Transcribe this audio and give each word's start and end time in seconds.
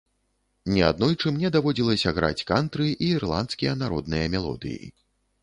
Не 0.75 0.79
аднойчы 0.91 1.33
мне 1.35 1.51
даводзілася 1.55 2.13
граць 2.19 2.45
кантры 2.53 2.89
і 3.03 3.11
ірландскія 3.19 3.77
народныя 3.85 4.25
мелодыі. 4.39 4.85